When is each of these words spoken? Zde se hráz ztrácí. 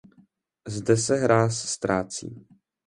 Zde 0.67 0.97
se 0.97 1.15
hráz 1.17 1.69
ztrácí. 1.69 2.45